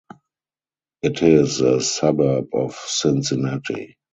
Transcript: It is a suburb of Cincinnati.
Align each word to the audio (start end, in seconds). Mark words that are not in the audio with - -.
It 1.03 1.21
is 1.21 1.59
a 1.61 1.79
suburb 1.79 2.47
of 2.55 2.73
Cincinnati. 2.75 3.97